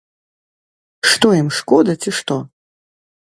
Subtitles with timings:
[1.09, 2.39] Што ім шкода, ці што?